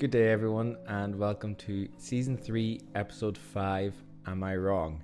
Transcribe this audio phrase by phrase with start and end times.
[0.00, 3.92] Good day, everyone, and welcome to season three, episode five.
[4.26, 5.02] Am I wrong?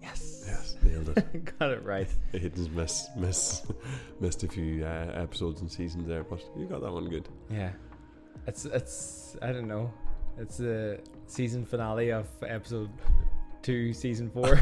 [0.00, 0.44] Yes.
[0.46, 1.58] Yes, nailed it.
[1.58, 2.06] Got it right.
[2.30, 3.66] Hayden's miss, miss,
[4.20, 7.28] missed a few uh, episodes and seasons there, but you got that one good.
[7.50, 7.72] Yeah.
[8.46, 9.92] It's it's I don't know.
[10.38, 12.90] It's the season finale of episode
[13.62, 14.60] two, season four.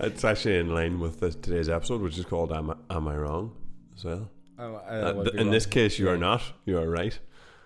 [0.00, 3.16] It's actually in line with the, today's episode, which is called "Am, I- Am I
[3.16, 3.54] Wrong?"
[3.96, 4.28] as well.
[4.58, 6.42] Oh, Uh, th- in this case, you are not.
[6.64, 7.18] You are right.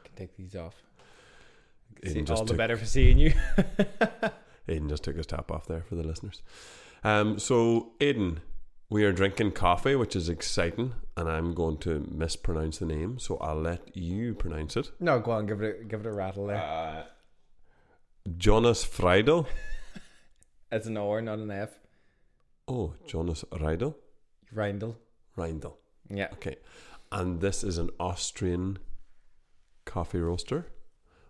[0.04, 0.74] Can take these off.
[2.02, 3.32] Aiden just all the better for seeing you.
[4.68, 6.42] Aiden just took his top off there for the listeners.
[7.04, 8.38] Um, so Aiden,
[8.88, 13.36] we are drinking coffee, which is exciting, and I'm going to mispronounce the name, so
[13.38, 14.90] I'll let you pronounce it.
[15.00, 16.56] no, go on, give it a, give it a rattle there.
[16.62, 17.02] Uh,
[18.36, 19.46] Jonas Friedel.
[20.72, 21.70] it's an R, not an F.
[22.66, 23.96] Oh, Jonas Riedel.
[24.54, 24.96] Reindl.
[25.36, 25.74] Reindel.
[26.10, 26.28] Yeah.
[26.34, 26.56] Okay.
[27.10, 28.78] And this is an Austrian
[29.84, 30.66] coffee roaster,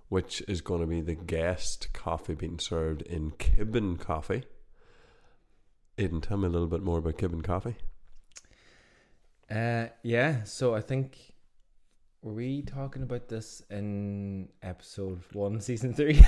[0.08, 4.44] which is going to be the guest coffee being served in Kibbon Coffee.
[5.96, 7.76] Aiden, tell me a little bit more about Kibbon Coffee.
[9.50, 10.44] Uh, yeah.
[10.44, 11.34] So I think
[12.22, 16.20] were we talking about this in episode one, season three?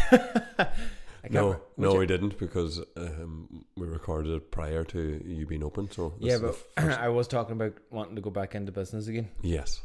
[1.28, 5.90] No, no, we didn't because um, we recorded it prior to you being open.
[5.90, 9.28] So yeah, but I was talking about wanting to go back into business again.
[9.42, 9.80] yes,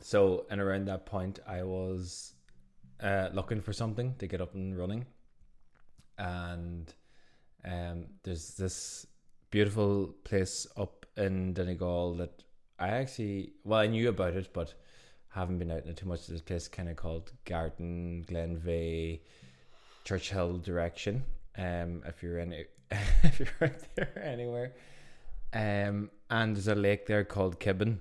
[0.00, 2.34] So, and around that point, I was
[3.02, 5.06] uh, looking for something to get up and running,
[6.18, 6.92] and
[7.64, 9.06] um, there's this
[9.50, 12.42] beautiful place up in Donegal that
[12.78, 14.74] I actually well I knew about it, but
[15.28, 16.26] haven't been out into too much.
[16.26, 19.20] This place kind of called Gartan Glenveagh,
[20.04, 21.24] Churchill direction.
[21.56, 22.52] Um, if you're in
[23.22, 24.72] if you're out there anywhere,
[25.52, 27.98] um, and there's a lake there called Kibbon.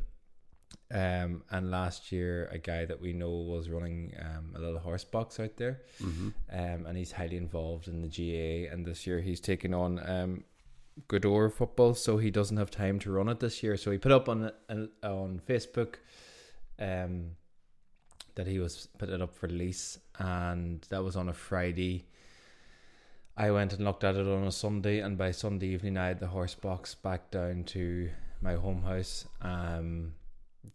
[0.91, 5.03] Um, and last year, a guy that we know was running um, a little horse
[5.03, 8.71] box out there, hmm um, and he's highly involved in the GAA.
[8.71, 10.43] And this year, he's taking on um,
[11.07, 13.75] Godor football, so he doesn't have time to run it this year.
[13.77, 15.95] So he put up on on, on Facebook
[16.77, 17.31] um,
[18.35, 22.05] that he was putting it up for lease, and that was on a Friday.
[23.35, 26.19] I went and looked at it on a Sunday, and by Sunday evening, I had
[26.19, 28.09] the horse box back down to
[28.41, 29.25] my home house.
[29.41, 30.13] Um,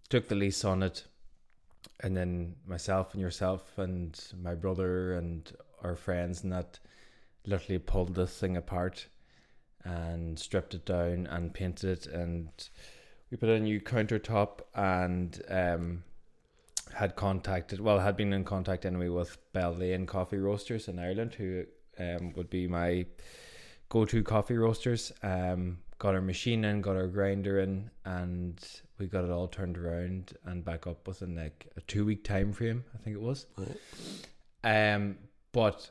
[0.09, 1.05] took the lease on it,
[2.01, 5.53] and then myself and yourself and my brother and
[5.83, 6.79] our friends and that
[7.47, 9.07] literally pulled this thing apart
[9.85, 12.49] and stripped it down and painted it and
[13.31, 16.03] we put a new countertop and um
[16.95, 21.65] had contacted well had been in contact anyway with Lane Coffee Roasters in Ireland who
[21.99, 23.07] um would be my
[23.89, 25.13] go-to coffee roasters.
[25.23, 28.65] Um got our machine in got our grinder in and
[28.99, 32.53] we got it all turned around and back up within like a two week time
[32.53, 33.47] frame i think it was.
[34.63, 35.17] Um
[35.53, 35.91] but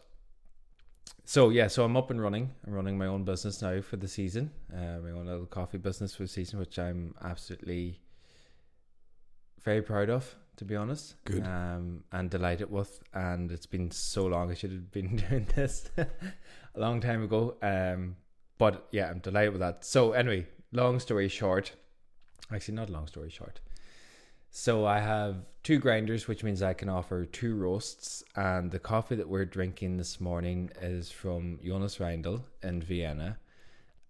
[1.26, 2.54] so yeah so i'm up and running.
[2.66, 6.16] I'm running my own business now for the season uh, my own little coffee business
[6.16, 8.00] for the season which i'm absolutely
[9.62, 11.16] very proud of to be honest.
[11.26, 11.44] Good.
[11.46, 15.90] um and delighted with and it's been so long i should have been doing this
[15.98, 16.08] a
[16.80, 17.56] long time ago.
[17.62, 18.16] Um
[18.58, 19.86] but yeah i'm delighted with that.
[19.86, 21.74] So anyway long story short
[22.54, 23.60] actually not long story short.
[24.50, 29.16] So i have two grinders which means i can offer two roasts and the coffee
[29.16, 33.38] that we're drinking this morning is from jonas reindl in vienna.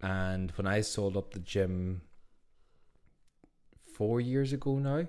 [0.01, 2.01] And when i sold up the gym
[3.95, 5.07] four years ago now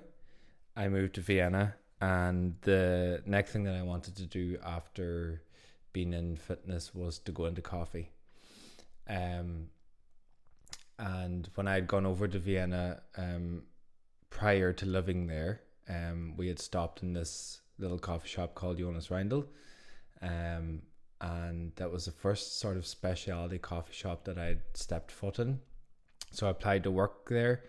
[0.79, 5.41] i moved to vienna and the next thing that i wanted to do after
[5.93, 8.09] being in fitness was to go into coffee
[9.07, 9.67] um
[10.99, 13.63] and when I'd gone over to Vienna um,
[14.29, 19.07] prior to living there, um, we had stopped in this little coffee shop called Jonas
[19.07, 19.47] Reindl,
[20.21, 20.81] um,
[21.21, 25.61] and that was the first sort of specialty coffee shop that I'd stepped foot in.
[26.31, 27.63] So I applied to work there,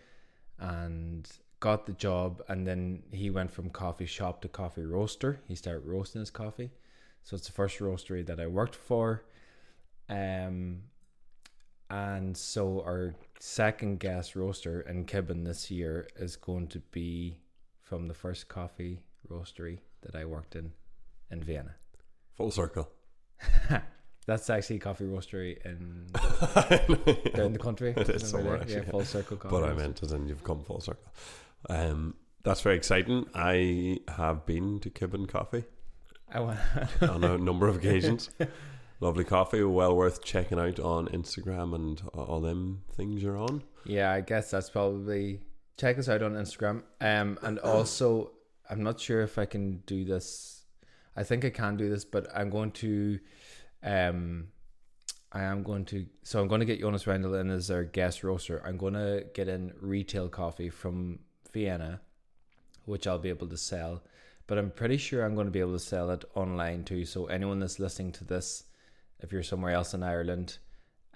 [0.59, 2.43] and got the job.
[2.49, 5.41] And then he went from coffee shop to coffee roaster.
[5.47, 6.71] He started roasting his coffee,
[7.23, 9.25] so it's the first roastery that I worked for.
[10.09, 10.83] Um,
[11.89, 17.39] and so our second gas roaster in Kibbon this year is going to be
[17.81, 20.73] from the first coffee roastery that I worked in
[21.31, 21.75] in Vienna.
[22.35, 22.89] Full circle.
[24.27, 26.07] That's actually a coffee roastery in
[27.35, 27.95] down the country.
[27.97, 28.69] It is somewhere, there.
[28.69, 29.57] Yeah, actually, full circle coffee.
[29.57, 31.11] but I meant as in you've come full circle.
[31.69, 33.27] Um, that's very exciting.
[33.35, 35.65] I have been to Kibbon Coffee
[36.33, 36.59] I want.
[37.03, 38.31] on a number of occasions.
[39.01, 43.63] Lovely coffee, well worth checking out on Instagram and all them things you're on.
[43.85, 45.41] Yeah, I guess that's probably
[45.79, 46.83] check us out on Instagram.
[47.01, 48.33] Um, and also
[48.71, 50.65] I'm not sure if I can do this.
[51.17, 53.19] I think I can do this, but I'm going to,
[53.83, 54.49] um,
[55.33, 56.07] I am going to.
[56.23, 58.63] So I'm going to get Jonas Reindl in as our guest roaster.
[58.65, 61.19] I'm going to get in retail coffee from
[61.53, 62.01] Vienna,
[62.85, 64.03] which I'll be able to sell.
[64.47, 67.05] But I'm pretty sure I'm going to be able to sell it online too.
[67.05, 68.65] So anyone that's listening to this,
[69.21, 70.59] if you're somewhere else in Ireland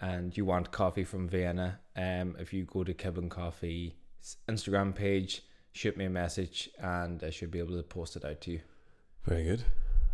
[0.00, 3.96] and you want coffee from Vienna, um, if you go to Kibbon Coffee
[4.48, 5.42] Instagram page,
[5.72, 8.60] shoot me a message, and I should be able to post it out to you.
[9.24, 9.64] Very good.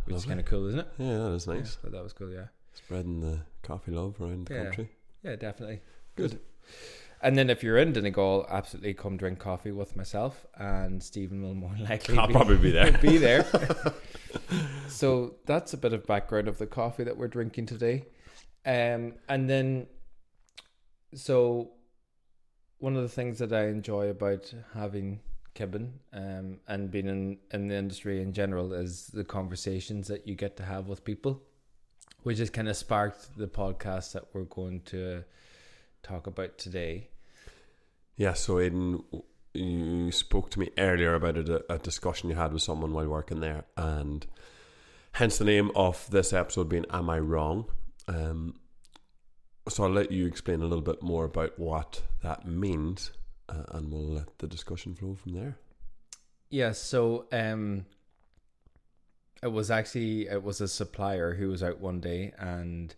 [0.06, 0.88] Which is kind of cool, isn't it?
[0.98, 1.76] Yeah, that is nice.
[1.84, 2.30] Yeah, that was cool.
[2.32, 2.46] Yeah.
[2.72, 4.62] Spreading the coffee love around the Yeah.
[4.64, 4.90] country.
[5.22, 5.80] Yeah, definitely.
[6.16, 6.40] Good.
[7.22, 11.54] And then if you're in Donegal, absolutely come drink coffee with myself, and Stephen will
[11.54, 12.92] more likely I'll be, probably be there.
[13.02, 13.46] be there.
[14.88, 18.04] so that's a bit of background of the coffee that we're drinking today.
[18.64, 19.86] Um, and then,
[21.14, 21.72] so
[22.78, 25.20] one of the things that I enjoy about having
[25.54, 30.34] Kibbon um, and being in, in the industry in general is the conversations that you
[30.34, 31.42] get to have with people,
[32.22, 35.22] which has kind of sparked the podcast that we're going to
[36.02, 37.08] talk about today.
[38.16, 39.02] Yeah, so Aidan,
[39.54, 43.40] you spoke to me earlier about a, a discussion you had with someone while working
[43.40, 44.26] there, and
[45.12, 47.66] hence the name of this episode being "Am I Wrong?"
[48.08, 48.54] Um,
[49.68, 53.12] so I'll let you explain a little bit more about what that means,
[53.48, 55.56] uh, and we'll let the discussion flow from there.
[56.50, 57.86] Yeah, so um
[59.42, 62.94] it was actually it was a supplier who was out one day and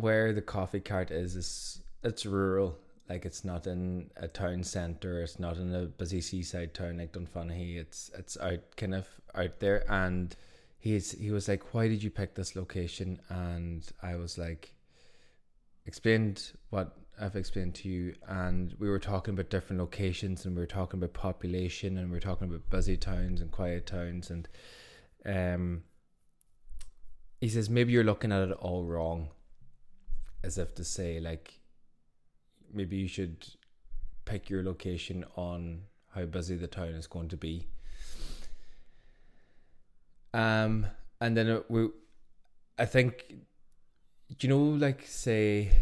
[0.00, 2.78] where the coffee cart is is it's rural.
[3.08, 7.12] Like it's not in a town centre, it's not in a busy seaside town like
[7.12, 7.76] Dunfanaghy.
[7.76, 10.34] It's it's out kind of out there and
[10.78, 13.20] he's he was like, Why did you pick this location?
[13.28, 14.74] And I was like
[15.86, 20.62] explained what I've explained to you, and we were talking about different locations, and we
[20.62, 24.48] were talking about population, and we were talking about busy towns and quiet towns, and
[25.26, 25.82] um,
[27.40, 29.28] he says maybe you're looking at it all wrong,
[30.42, 31.58] as if to say like
[32.72, 33.46] maybe you should
[34.24, 35.82] pick your location on
[36.14, 37.66] how busy the town is going to be.
[40.32, 40.86] Um,
[41.20, 41.88] and then it, we,
[42.78, 43.34] I think,
[44.38, 45.72] you know, like say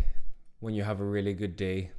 [0.60, 1.90] when you have a really good day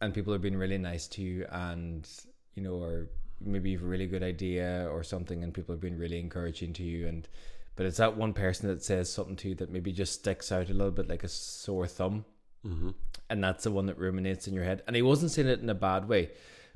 [0.00, 2.08] and people are being really nice to you and
[2.54, 3.06] you know or
[3.40, 6.72] maybe you have a really good idea or something and people have been really encouraging
[6.72, 7.28] to you and
[7.76, 10.70] but it's that one person that says something to you that maybe just sticks out
[10.70, 12.24] a little bit like a sore thumb?
[12.66, 12.90] Mm-hmm.
[13.30, 14.82] and that's the one that ruminates in your head.
[14.86, 16.30] And he wasn't saying it in a bad way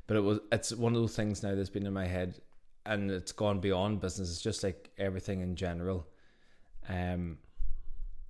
[0.07, 2.39] but it was it's one of those things now that's been in my head
[2.85, 4.29] and it's gone beyond business.
[4.29, 6.07] It's just like everything in general.
[6.87, 7.37] Um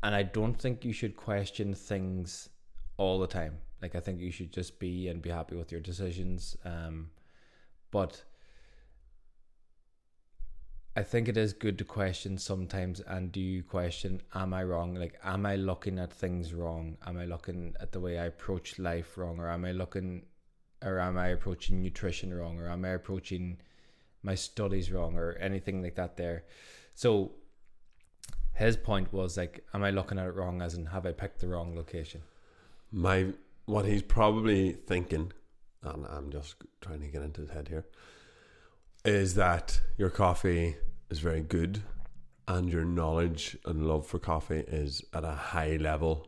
[0.03, 2.49] and i don't think you should question things
[2.97, 3.57] all the time.
[3.81, 6.55] Like i think you should just be and be happy with your decisions.
[6.63, 7.09] Um
[7.91, 8.23] but
[10.97, 14.95] I think it is good to question sometimes and do you question am I wrong?
[14.95, 16.97] Like am I looking at things wrong?
[17.05, 19.39] Am I looking at the way I approach life wrong?
[19.39, 20.23] Or am I looking
[20.81, 22.59] or am I approaching nutrition wrong?
[22.59, 23.57] Or am I approaching
[24.23, 25.17] my studies wrong?
[25.17, 26.45] Or anything like that there.
[26.93, 27.33] So
[28.53, 31.41] his point was like am I looking at it wrong as in have I picked
[31.41, 32.21] the wrong location?
[32.93, 33.33] My
[33.65, 35.33] what he's probably thinking,
[35.83, 37.85] and I'm just trying to get into his head here,
[39.03, 40.77] is that your coffee
[41.09, 41.83] is very good,
[42.47, 46.27] and your knowledge and love for coffee is at a high level,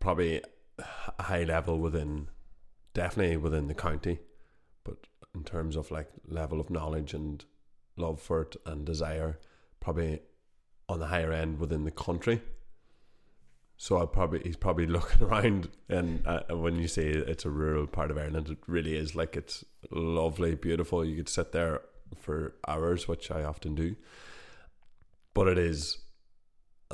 [0.00, 0.42] probably
[1.18, 2.28] a high level within,
[2.94, 4.18] definitely within the county,
[4.84, 7.44] but in terms of like level of knowledge and
[7.96, 9.38] love for it and desire,
[9.80, 10.20] probably
[10.88, 12.40] on the higher end within the country.
[13.76, 17.86] So I probably he's probably looking around, and uh, when you say it's a rural
[17.86, 21.04] part of Ireland, it really is like it's lovely, beautiful.
[21.04, 21.80] You could sit there
[22.18, 23.96] for hours, which I often do,
[25.34, 25.98] but it is,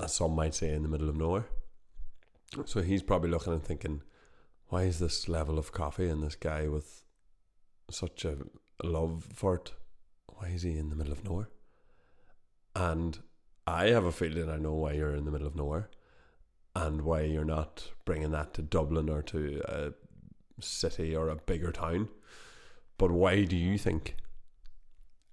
[0.00, 1.46] as some might say, in the middle of nowhere.
[2.64, 4.02] So he's probably looking and thinking,
[4.68, 7.04] why is this level of coffee and this guy with
[7.90, 8.36] such a
[8.82, 9.72] love for it?
[10.26, 11.48] Why is he in the middle of nowhere?
[12.76, 13.18] And
[13.66, 15.90] I have a feeling I know why you're in the middle of nowhere
[16.74, 19.92] and why you're not bringing that to Dublin or to a
[20.60, 22.08] city or a bigger town.
[22.98, 24.16] But why do you think?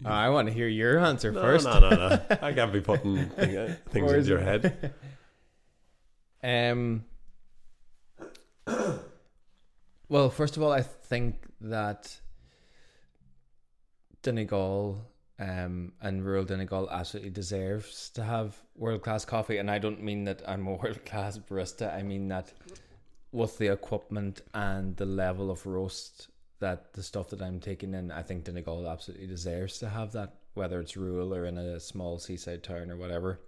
[0.03, 2.21] I want to hear your answer no, first no, no, no.
[2.41, 4.93] I can't be putting thing- things into your head.
[6.43, 7.05] Um.
[10.07, 12.19] Well, first of all, I think that
[14.21, 15.01] Donegal
[15.39, 20.23] um, and rural Donegal absolutely deserves to have world class coffee, and I don't mean
[20.25, 21.93] that I'm a world class barista.
[21.93, 22.53] I mean that
[23.31, 26.27] with the equipment and the level of roast
[26.59, 30.35] that the stuff that I'm taking in, I think Donegal absolutely deserves to have that,
[30.53, 33.41] whether it's rural or in a small seaside town or whatever.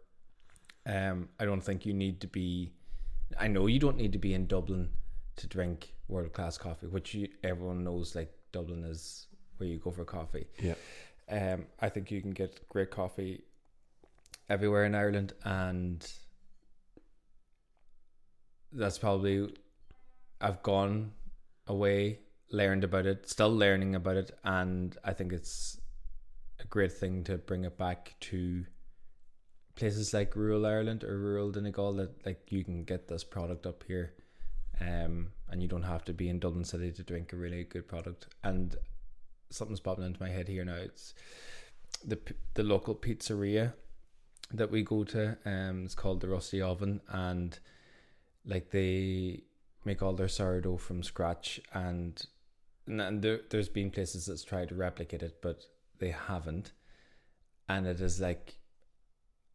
[0.86, 2.72] Um, I don't think you need to be.
[3.40, 4.90] I know you don't need to be in Dublin
[5.38, 8.16] to drink world class coffee, which you, everyone knows.
[8.16, 10.48] Like Dublin is where you go for coffee.
[10.60, 10.76] Yeah.
[11.30, 13.44] Um, I think you can get great coffee
[14.50, 16.10] everywhere in Ireland, and
[18.72, 19.54] that's probably
[20.40, 21.12] I've gone
[21.68, 25.80] away, learned about it, still learning about it, and I think it's
[26.60, 28.66] a great thing to bring it back to
[29.76, 33.84] places like rural Ireland or rural Donegal that like you can get this product up
[33.88, 34.14] here,
[34.82, 37.88] um, and you don't have to be in Dublin City to drink a really good
[37.88, 38.28] product.
[38.44, 38.76] And
[39.50, 40.76] something's popping into my head here now.
[40.76, 41.14] It's
[42.06, 42.20] the
[42.54, 43.74] the local pizzeria
[44.54, 45.38] that we go to.
[45.46, 47.58] Um, it's called the Rusty Oven, and
[48.46, 49.44] like they
[49.86, 52.26] make all their sourdough from scratch, and
[52.88, 55.66] and there, there's been places that's tried to replicate it, but
[56.00, 56.72] they haven't.
[57.70, 58.58] And it is like,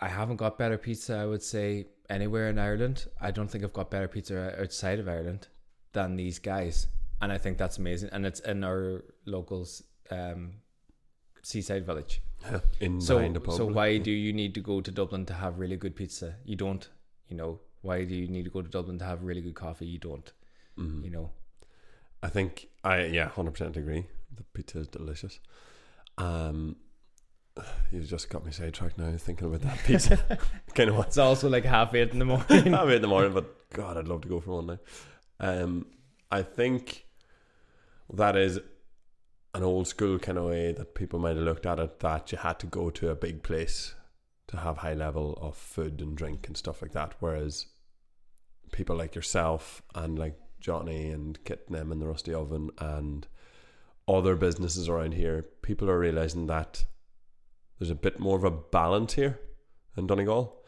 [0.01, 1.17] I haven't got better pizza.
[1.17, 3.07] I would say anywhere in Ireland.
[3.21, 5.49] I don't think I've got better pizza outside of Ireland
[5.93, 6.89] than these guys,
[7.21, 8.11] and I think that's amazing.
[8.13, 10.55] And it's in our locals um,
[11.43, 12.21] seaside village.
[12.81, 15.95] In So, so why do you need to go to Dublin to have really good
[15.95, 16.35] pizza?
[16.45, 16.89] You don't.
[17.29, 19.87] You know why do you need to go to Dublin to have really good coffee?
[19.87, 20.33] You don't.
[20.79, 21.05] Mhm.
[21.05, 21.31] You know.
[22.23, 24.07] I think I yeah, hundred percent agree.
[24.35, 25.41] The pizza is delicious.
[26.19, 26.77] Um,
[27.93, 30.19] you just got me sidetracked now thinking about that pizza.
[30.75, 32.75] kind of It's also like half eight in the morning.
[32.75, 34.79] I'm in the morning, but God, I'd love to go for one now.
[35.41, 35.87] Um,
[36.31, 37.07] I think
[38.13, 38.59] that is
[39.55, 42.01] an old school kind of way that people might have looked at it.
[42.01, 43.95] That you had to go to a big place
[44.49, 47.15] to have high level of food and drink and stuff like that.
[47.21, 47.67] Whereas
[48.73, 53.27] people like yourself and like Johnny and Kit and the Rusty Oven and
[54.09, 56.85] other businesses around here, people are realizing that
[57.79, 59.41] there's a bit more of a balance here
[59.97, 60.63] in Donegal.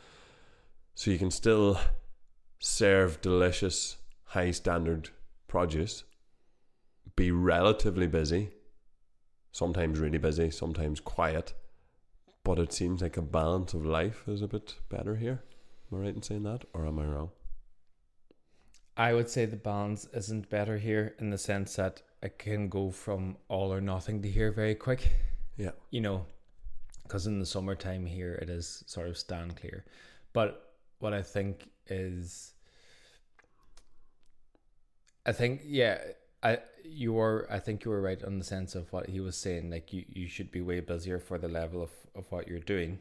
[0.95, 1.81] So you can still
[2.59, 5.11] serve delicious, high standard
[5.47, 6.05] produce,
[7.17, 8.51] be relatively busy,
[9.53, 11.55] sometimes really busy, sometimes quiet,
[12.43, 15.43] but it seems like a balance of life is a bit better here.
[15.93, 17.31] Am I right in saying that, or am I wrong?
[18.97, 22.91] I would say the balance isn't better here in the sense that it can go
[22.91, 25.11] from all or nothing to here very quick.
[25.57, 25.73] Yeah.
[25.91, 26.27] You know,
[27.03, 29.85] because in the summertime here it is sort of stand clear.
[30.33, 32.55] But what I think is,
[35.27, 35.99] I think yeah,
[36.43, 39.37] I you were I think you were right on the sense of what he was
[39.37, 39.71] saying.
[39.71, 43.01] Like you you should be way busier for the level of of what you're doing.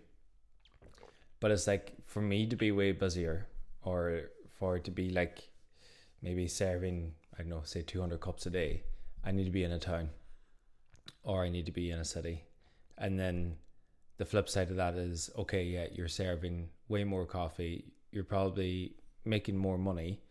[1.39, 3.47] But it's like for me to be way busier,
[3.83, 5.49] or for it to be like
[6.23, 8.83] maybe serving I don't know, say two hundred cups a day,
[9.23, 10.09] I need to be in a town,
[11.23, 12.45] or I need to be in a city,
[12.97, 13.57] and then
[14.17, 18.95] the flip side of that is okay, yeah, you're serving way more coffee, you're probably
[19.25, 20.21] making more money,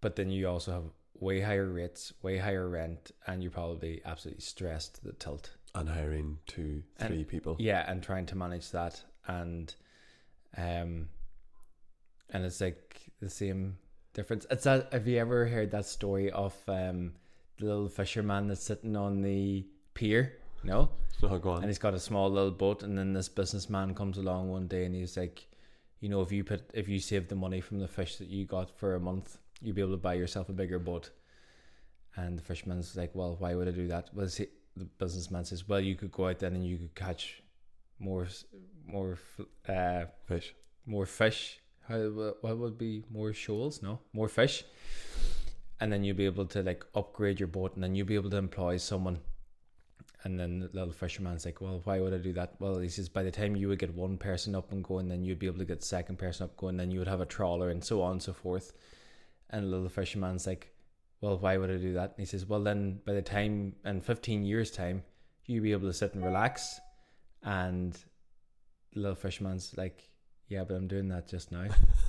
[0.00, 4.40] but then you also have way higher rates, way higher rent, and you're probably absolutely
[4.42, 5.50] stressed to the tilt.
[5.74, 7.54] And hiring two, And- three people.
[7.60, 9.72] Yeah, and trying to manage that and
[10.56, 11.08] um
[12.30, 13.76] and it's like the same
[14.14, 14.46] difference.
[14.50, 17.12] It's that have you ever heard that story of um
[17.58, 20.34] the little fisherman that's sitting on the pier?
[20.62, 20.90] No?
[21.22, 21.58] Oh, go on.
[21.58, 24.84] And he's got a small little boat and then this businessman comes along one day
[24.84, 25.46] and he's like,
[26.00, 28.44] you know, if you put if you save the money from the fish that you
[28.46, 31.10] got for a month, you'll be able to buy yourself a bigger boat.
[32.16, 34.10] And the fisherman's like, Well, why would I do that?
[34.14, 37.42] Well see, the businessman says, Well, you could go out then and you could catch
[37.98, 38.26] more
[38.86, 39.18] more
[39.68, 40.54] uh Fish.
[40.86, 41.60] more fish.
[41.90, 43.82] How what would be more shoals?
[43.82, 44.62] No, more fish.
[45.80, 48.30] And then you'll be able to like upgrade your boat, and then you'll be able
[48.30, 49.18] to employ someone.
[50.22, 53.08] And then the little fisherman's like, "Well, why would I do that?" Well, he says,
[53.08, 55.58] "By the time you would get one person up and going, then you'd be able
[55.58, 58.12] to get second person up going, then you would have a trawler, and so on
[58.12, 58.72] and so forth."
[59.48, 60.72] And the little fisherman's like,
[61.20, 64.00] "Well, why would I do that?" And he says, "Well, then by the time in
[64.00, 65.02] fifteen years' time,
[65.46, 66.78] you'd be able to sit and relax."
[67.42, 67.94] And
[68.92, 70.09] the little fisherman's like,
[70.50, 71.68] yeah, but I'm doing that just now.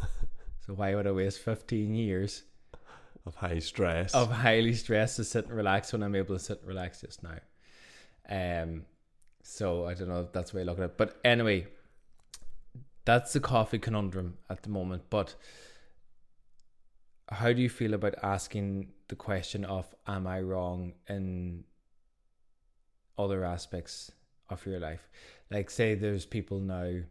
[0.66, 2.44] so why would I waste 15 years
[3.26, 4.14] Of high stress.
[4.14, 7.22] of highly stressed to sit and relax when I'm able to sit and relax just
[7.24, 7.38] now?
[8.30, 8.86] Um,
[9.44, 10.98] so I don't know if that's the way I look at it.
[10.98, 11.68] But anyway,
[13.06, 15.04] that's the coffee conundrum at the moment.
[15.10, 15.36] But
[17.30, 21.64] how do you feel about asking the question of, am I wrong in
[23.18, 24.12] other aspects
[24.50, 25.10] of your life?
[25.50, 27.02] Like, say there's people now,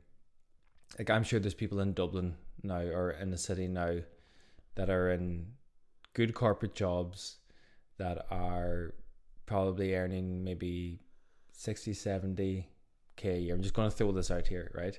[0.99, 3.99] like I'm sure there's people in Dublin now or in the city now
[4.75, 5.47] that are in
[6.15, 7.37] good corporate jobs
[7.99, 8.95] that are
[9.47, 11.01] probably earning maybe
[11.53, 12.69] 60, 70
[13.17, 13.55] k a year.
[13.55, 14.99] I'm just going to throw this out here, right?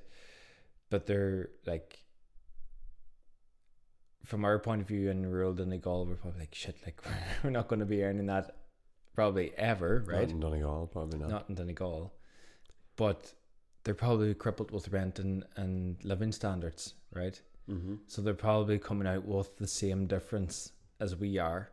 [0.89, 2.03] But they're like,
[4.23, 7.01] from our point of view in rural Donegal, we're probably like, shit, like,
[7.43, 8.55] we're not going to be earning that
[9.15, 10.27] probably ever, right?
[10.27, 11.29] Not in Donegal, probably not.
[11.29, 12.13] Not in Donegal.
[12.95, 13.33] But
[13.83, 17.39] they're probably crippled with rent and, and living standards, right?
[17.69, 17.95] Mm-hmm.
[18.07, 21.69] So they're probably coming out with the same difference as we are,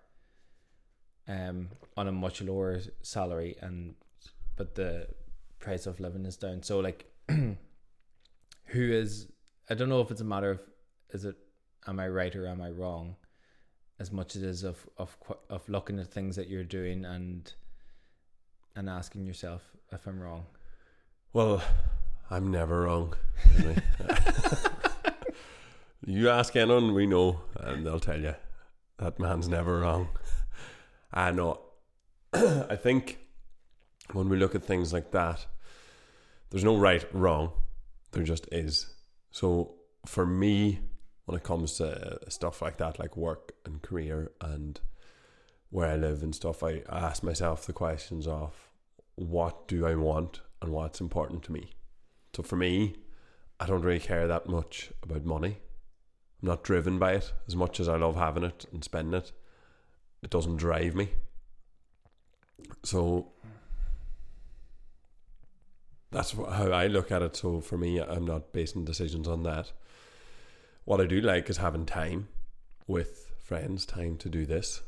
[1.26, 3.94] um, on a much lower salary, and
[4.56, 5.08] but the
[5.58, 6.62] price of living is down.
[6.62, 7.56] So like, who
[8.74, 9.28] is?
[9.68, 10.60] I don't know if it's a matter of
[11.10, 11.36] is it
[11.86, 13.16] am I right or am I wrong,
[13.98, 15.16] as much as it is of of
[15.50, 17.52] of looking at things that you're doing and
[18.76, 19.62] and asking yourself
[19.92, 20.46] if I'm wrong.
[21.32, 21.62] Well,
[22.30, 23.14] I'm never wrong.
[26.06, 28.34] you ask anyone we know, and they'll tell you
[28.98, 30.08] that man's never wrong.
[31.12, 31.60] I know.
[32.32, 33.18] I think
[34.12, 35.46] when we look at things like that,
[36.50, 37.52] there's no right wrong.
[38.12, 38.92] There just is.
[39.30, 39.74] So
[40.06, 40.80] for me,
[41.24, 44.80] when it comes to stuff like that, like work and career and
[45.70, 48.70] where I live and stuff, I ask myself the questions of
[49.14, 51.72] what do I want and what's important to me.
[52.38, 52.94] So for me,
[53.58, 55.58] I don't really care that much about money.
[56.40, 59.32] I'm not driven by it as much as I love having it and spending it.
[60.22, 61.08] It doesn't drive me.
[62.84, 63.32] So
[66.12, 67.34] that's how I look at it.
[67.34, 69.72] So for me, I'm not basing decisions on that.
[70.84, 72.28] What I do like is having time
[72.86, 74.82] with friends, time to do this.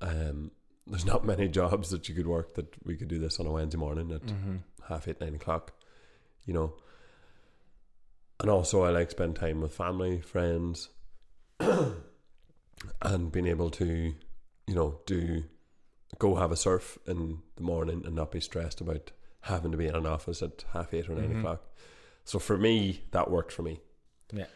[0.00, 0.50] Um,
[0.86, 3.52] there's not many jobs that you could work that we could do this on a
[3.52, 4.56] Wednesday morning at Mm-hmm.
[4.88, 5.72] half eight, nine o'clock,
[6.44, 6.74] you know.
[8.40, 10.88] And also, I like spend time with family, friends,
[11.60, 14.14] and being able to,
[14.66, 15.44] you know, do
[16.18, 19.10] go have a surf in the morning and not be stressed about
[19.42, 21.38] having to be in an office at half eight or 9 Mhm.
[21.38, 21.62] o'clock.
[22.24, 23.80] So for me, that worked for me.
[24.32, 24.46] Yeah.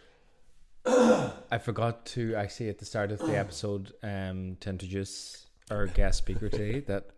[1.51, 6.19] I forgot to actually at the start of the episode um, to introduce our guest
[6.19, 6.81] speaker today.
[6.81, 7.11] That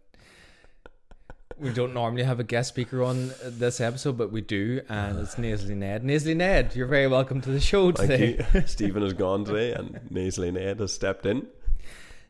[1.60, 5.36] we don't normally have a guest speaker on this episode, but we do, and it's
[5.36, 6.02] Nasally Ned.
[6.04, 8.46] Nasally Ned, you're very welcome to the show Thank today.
[8.54, 8.62] you.
[8.66, 11.46] Stephen has gone today, and Nasally Ned has stepped in.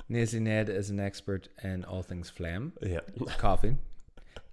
[0.08, 3.00] Nasally Ned is an expert in all things phlegm, Yeah,
[3.38, 3.78] coughing,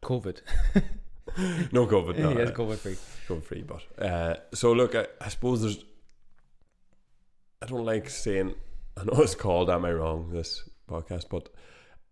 [0.04, 0.42] COVID.
[1.72, 2.18] no COVID.
[2.20, 2.98] No, he is uh, COVID free.
[3.28, 3.64] COVID free.
[3.64, 5.84] But uh, so look, I, I suppose there's.
[7.64, 8.54] I don't like saying.
[8.96, 11.50] I know it's called "Am I Wrong?" This podcast, but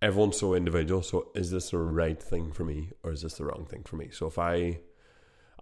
[0.05, 1.01] everyone's so individual.
[1.01, 3.95] So is this the right thing for me, or is this the wrong thing for
[3.95, 4.09] me?
[4.11, 4.79] So if I,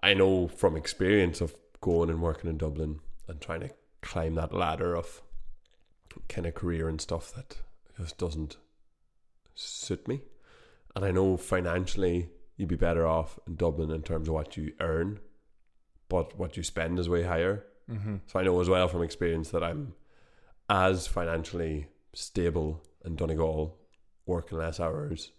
[0.03, 3.69] I know from experience of going and working in Dublin and trying to
[4.01, 5.21] climb that ladder of
[6.27, 7.55] kind of career and stuff that
[7.97, 8.57] just doesn't
[9.55, 10.21] suit me,
[10.93, 14.73] and I know financially you'd be better off in Dublin in terms of what you
[14.81, 15.21] earn,
[16.09, 17.65] but what you spend is way higher.
[17.89, 18.17] Mm-hmm.
[18.27, 19.93] So I know as well from experience that I'm
[20.69, 23.79] as financially stable in Donegal,
[24.25, 25.31] working less hours,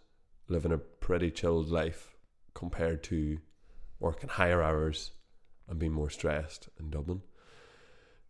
[0.48, 2.14] living a pretty chilled life
[2.54, 3.38] compared to
[3.98, 5.12] working higher hours
[5.68, 7.22] and being more stressed in Dublin.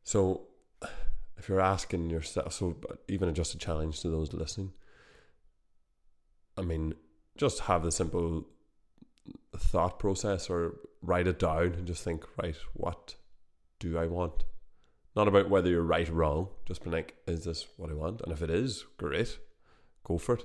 [0.02, 0.42] So
[1.36, 2.76] if you're asking yourself, so
[3.08, 4.72] even just a challenge to those listening,
[6.56, 6.94] I mean,
[7.36, 8.46] just have the simple
[9.56, 13.16] thought process or write it down and just think, right, what
[13.80, 14.44] do I want?
[15.16, 18.20] Not about whether you're right or wrong, just be like, is this what I want?
[18.20, 19.38] And if it is, great,
[20.04, 20.44] go for it.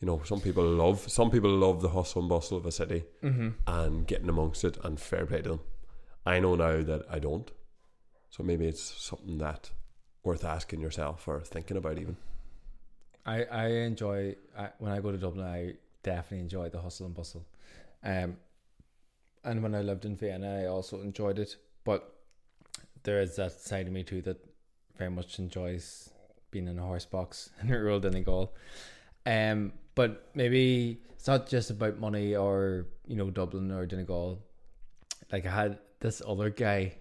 [0.00, 3.04] You know, some people love some people love the hustle and bustle of a city
[3.22, 3.48] Mm-hmm.
[3.66, 5.60] and getting amongst it and fair play to them.
[6.26, 7.50] I know now that I don't.
[8.30, 9.70] So maybe it's something that
[10.22, 12.16] worth asking yourself or thinking about even.
[13.26, 15.46] I I enjoy I, when I go to Dublin.
[15.46, 17.44] I definitely enjoy the hustle and bustle,
[18.02, 18.36] um,
[19.44, 21.56] and when I lived in Vienna, I also enjoyed it.
[21.84, 22.14] But
[23.02, 24.38] there is that side of me too that
[24.96, 26.10] very much enjoys
[26.50, 28.54] being in a horse box in rural Donegal.
[29.26, 34.38] Um, but maybe it's not just about money or you know Dublin or Donegal.
[35.32, 36.94] Like I had this other guy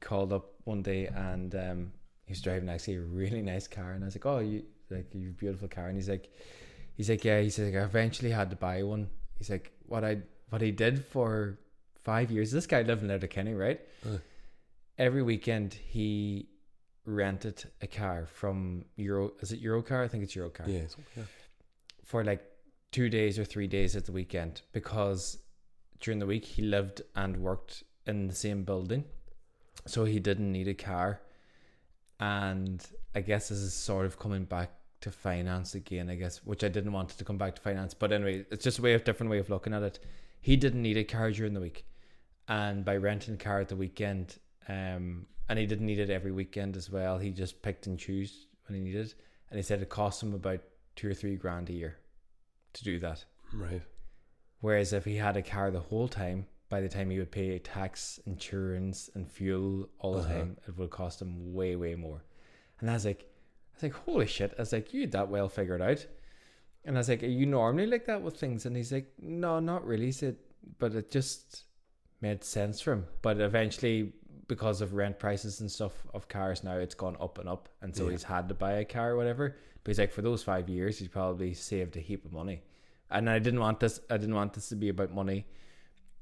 [0.00, 1.92] called up one day and um,
[2.30, 5.06] he was driving actually a really nice car, and I was like, "Oh, you like
[5.12, 6.30] you beautiful car?" And he's like,
[6.96, 10.18] "He's like, yeah." He's like, "I eventually had to buy one." He's like, "What I
[10.48, 11.58] what he did for
[12.04, 12.52] five years?
[12.52, 13.80] This guy lived in Letterkenny, right?
[14.06, 14.18] Uh.
[14.96, 16.46] Every weekend he
[17.04, 19.32] rented a car from Euro.
[19.40, 20.04] Is it Eurocar?
[20.04, 21.24] I think it's Eurocar Yeah,
[22.04, 22.42] for like
[22.92, 25.38] two days or three days at the weekend because
[26.00, 29.04] during the week he lived and worked in the same building,
[29.86, 31.20] so he didn't need a car.
[32.18, 32.84] And
[33.14, 36.68] I guess this is sort of coming back to finance again, I guess, which I
[36.68, 37.94] didn't want to come back to finance.
[37.94, 39.98] But anyway, it's just a way of different way of looking at it.
[40.40, 41.86] He didn't need a car during the week,
[42.48, 44.38] and by renting a car at the weekend,
[44.70, 47.18] um, and he didn't need it every weekend as well.
[47.18, 49.14] He just picked and chose when he needed,
[49.50, 50.60] and he said it cost him about
[50.96, 51.96] two or three grand a year
[52.74, 53.24] to do that.
[53.52, 53.82] Right.
[54.60, 57.58] Whereas if he had a car the whole time, by the time he would pay
[57.58, 60.32] tax, insurance, and fuel all the Uh-huh.
[60.38, 62.22] time, it would cost him way, way more.
[62.78, 64.54] And I was like, I was like, holy shit!
[64.58, 66.06] I was like, you had that well figured out.
[66.84, 68.66] And I was like, are you normally like that with things?
[68.66, 70.06] And he's like, no, not really.
[70.06, 70.36] He said,
[70.78, 71.64] but it just
[72.20, 73.06] made sense for him.
[73.22, 74.12] But eventually,
[74.50, 77.94] because of rent prices and stuff of cars now, it's gone up and up, and
[77.94, 78.10] so Yeah.
[78.10, 79.56] he's had to buy a car or whatever.
[79.82, 82.62] But he's like, for those five years, he's probably saved a heap of money.
[83.10, 84.00] And I didn't want this.
[84.10, 85.46] I didn't want this to be about money.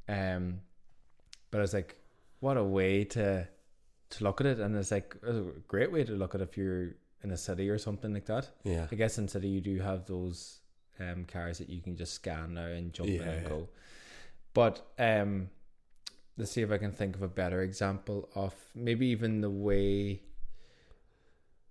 [0.08, 0.60] Um,
[1.50, 1.96] but I was like,
[2.40, 3.48] what a way to
[4.10, 6.56] to look at it, and it's like a great way to look at it if
[6.56, 8.48] you're in a city or something like that.
[8.62, 8.86] Yeah.
[8.92, 10.60] I guess in city you do have those
[11.00, 13.48] um cars that you can just scan now and jump in and yeah.
[13.48, 13.68] go.
[14.54, 15.50] But um,
[16.38, 20.22] let's see if I can think of a better example of maybe even the way.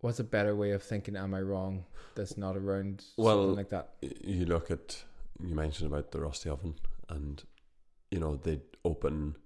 [0.02, 1.16] What's a better way of thinking?
[1.16, 1.86] Am I wrong?
[2.16, 3.94] That's not around Well, something like that.
[4.02, 5.04] You look at
[5.42, 6.76] you mentioned about the rusty oven,
[7.10, 7.44] and
[8.12, 9.38] you know they open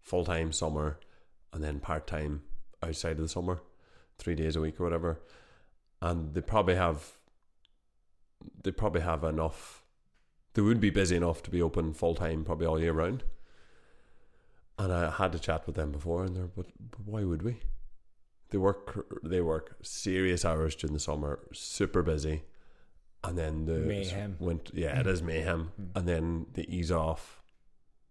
[0.00, 0.98] full time summer,
[1.52, 2.42] and then part time
[2.82, 3.60] outside of the summer,
[4.18, 5.20] three days a week or whatever,
[6.00, 7.12] and they probably have
[8.62, 9.82] they probably have enough.
[10.54, 13.24] They would be busy enough to be open full time probably all year round.
[14.82, 17.54] And I had to chat with them before, and they're but, but why would we?
[18.50, 22.42] They work they work serious hours during the summer, super busy,
[23.24, 24.36] and then the Mayhem.
[24.40, 25.88] Went, yeah, it is mayhem, Mm.
[25.96, 27.42] and then they ease off,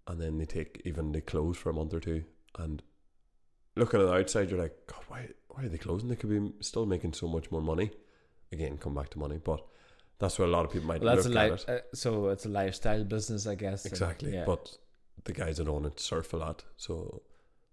[0.08, 2.24] and then they take even they close for a month or two.
[2.58, 2.82] And
[3.76, 6.08] looking at the outside, you're like, God, why why are they closing?
[6.10, 7.92] They could be still making so much more money.
[8.54, 9.62] Again, come back to money, but
[10.20, 11.70] that's what a lot of people might Well, that's a look at it.
[11.92, 13.84] Uh, so it's a lifestyle business, I guess.
[13.86, 14.34] and- Exactly.
[14.34, 14.46] yeah.
[14.46, 14.78] But
[15.26, 16.64] the guys that own it surf a lot.
[16.78, 17.22] So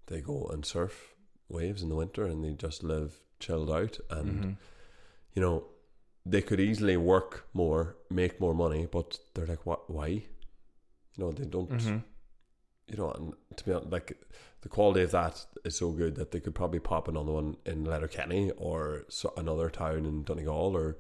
[0.07, 1.15] they go and surf
[1.49, 3.99] waves in the winter and they just live chilled out.
[4.11, 4.57] And, Mhm.
[5.35, 5.65] you know,
[6.27, 9.89] they could easily work more, make more money, but they're like, what?
[9.91, 10.09] why?
[10.09, 10.25] You
[11.17, 12.03] know, they don't, Mhm.
[12.87, 14.23] you know, and to be honest, like
[14.61, 17.85] the quality of that is so good that they could probably pop another one in
[17.85, 20.97] Letterkenny or so, another town in Donegal or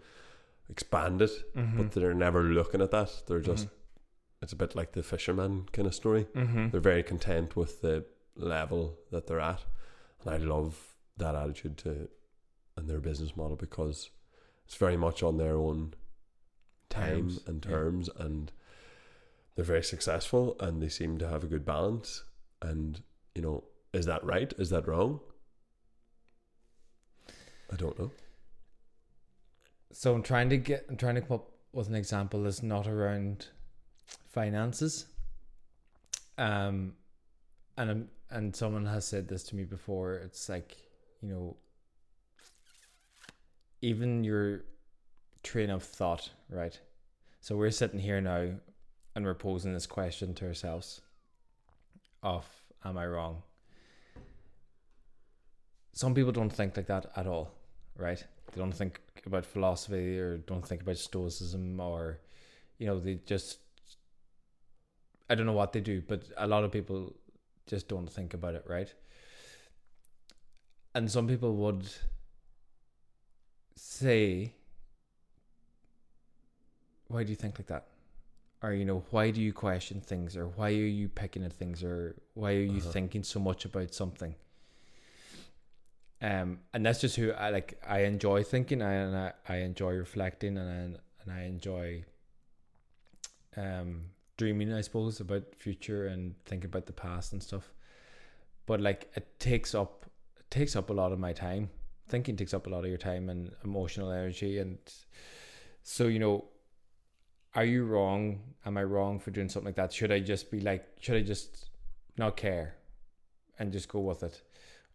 [0.70, 1.76] expand it, Mhm.
[1.76, 3.22] but they're never looking at that.
[3.26, 3.70] They're just, Mhm.
[4.42, 6.70] It's a bit like the fisherman kind of story Mhm.
[6.70, 8.04] they're very content with the
[8.36, 9.64] level that they're at
[10.20, 12.08] and i love that attitude to
[12.76, 14.10] and their business model because
[14.64, 15.94] it's very much on their own
[16.88, 17.70] time Terms, and yeah.
[17.72, 18.52] terms and
[19.54, 22.24] they're very successful and they seem to have a good balance
[22.62, 23.02] and
[23.34, 25.20] you know is that right is that wrong
[27.72, 28.10] i don't know
[29.92, 30.84] So I'm trying to get.
[30.88, 33.46] I'm trying to come up with an example that's not around
[34.28, 35.06] finances.
[36.36, 36.92] Um,
[37.76, 40.14] and I'm, and someone has said this to me before.
[40.14, 40.76] It's like
[41.22, 41.56] you know,
[43.82, 44.64] even your
[45.42, 46.78] train of thought, right?
[47.40, 48.50] So we're sitting here now,
[49.14, 51.00] and we're posing this question to ourselves:
[52.22, 52.46] "Of
[52.84, 53.42] am I wrong?"
[55.92, 57.50] Some people don't think like that at all,
[57.96, 58.22] right?
[58.52, 62.20] They don't think about philosophy or don't think about stoicism or
[62.78, 63.58] you know they just
[65.30, 67.14] I don't know what they do, but a lot of people
[67.66, 68.92] just don't think about it, right?
[70.94, 71.88] And some people would
[73.76, 74.54] say
[77.08, 77.86] why do you think like that?
[78.62, 81.82] Or you know, why do you question things or why are you picking at things
[81.84, 82.92] or why are you Uh-huh.
[82.92, 84.34] thinking so much about something?
[86.20, 90.58] um and that's just who i like i enjoy thinking and i, I enjoy reflecting
[90.58, 92.02] and I, and i enjoy
[93.56, 94.06] um
[94.38, 97.72] dreaming i suppose about future and thinking about the past and stuff.
[98.64, 100.06] But like it takes up
[100.38, 101.68] it takes up a lot of my time.
[102.08, 104.78] Thinking takes up a lot of your time and emotional energy and
[105.82, 106.46] so you know
[107.54, 108.40] are you wrong?
[108.64, 109.92] Am i wrong for doing something like that?
[109.92, 111.70] Should i just be like should i just
[112.16, 112.76] not care
[113.58, 114.40] and just go with it?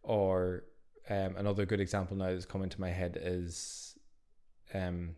[0.04, 0.64] Or
[1.10, 3.98] um, another good example now that's coming to my head is
[4.74, 5.16] um,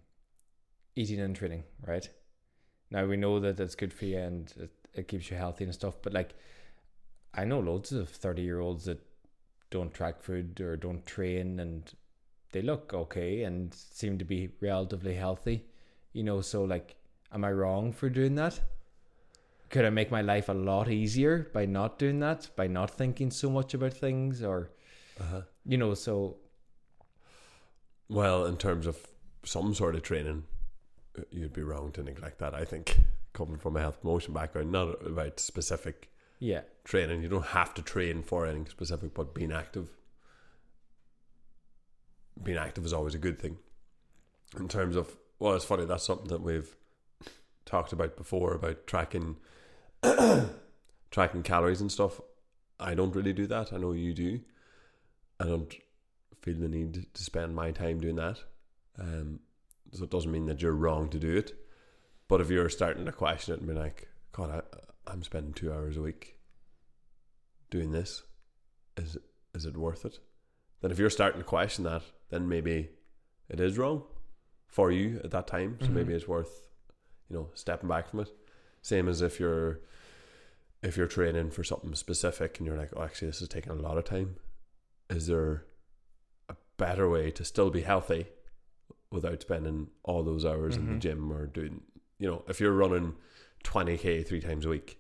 [0.96, 2.10] eating and training, right?
[2.96, 5.74] Now we know that it's good for you and it, it keeps you healthy and
[5.74, 6.34] stuff, but like
[7.34, 9.02] I know loads of 30 year olds that
[9.70, 11.94] don't track food or don't train and
[12.54, 15.66] they look okay and seem to be relatively healthy,
[16.14, 16.40] you know.
[16.40, 16.96] So, like,
[17.34, 18.62] am I wrong for doing that?
[19.70, 23.30] Could I make my life a lot easier by not doing that, by not thinking
[23.30, 24.72] so much about things, or
[25.20, 25.42] uh-huh.
[25.66, 25.96] you know?
[25.96, 26.38] So,
[28.08, 29.06] Well, in terms of
[29.44, 30.46] some sort of training,
[31.32, 32.54] you'd be wrong to neglect that.
[32.54, 33.00] I think
[33.34, 36.62] coming from a health promotion background, not about specific Yeah.
[36.84, 37.22] training.
[37.22, 39.90] You don't have to train for anything specific, but being active,
[42.42, 43.58] being active is always a good thing.
[44.58, 45.86] In terms of, well, it's funny.
[45.86, 46.76] That's something that we've
[47.66, 49.38] talked about before about tracking,
[51.12, 52.22] tracking calories and stuff.
[52.80, 53.74] I don't really do that.
[53.74, 54.42] I know you do.
[55.40, 55.74] I don't
[56.42, 58.40] feel the need to spend my time doing that.
[59.00, 59.40] Um,
[59.96, 61.54] so it doesn't mean that you're wrong to do it.
[62.28, 65.72] But if you're starting to question it and be like, God, I, I'm spending two
[65.72, 66.38] hours a week
[67.70, 68.24] doing this,
[68.98, 69.18] is
[69.54, 70.20] is it worth it?
[70.82, 72.90] Then if you're starting to question that, then maybe
[73.50, 74.04] it is wrong
[74.68, 75.78] for you at that time.
[75.82, 75.94] So Mhm.
[75.94, 76.68] maybe it's worth,
[77.30, 78.30] you know, stepping back from it.
[78.82, 79.80] Same as if you're
[80.84, 83.76] if you're training for something specific and you're like, oh, actually, this is taking a
[83.76, 84.36] lot of time.
[85.10, 85.66] Is there
[86.50, 88.28] a better way to still be healthy
[89.16, 91.00] without spending all those hours in the Mhm.
[91.00, 91.82] gym or doing,
[92.20, 93.16] you know, if you're running
[93.64, 95.00] 20k three times a week,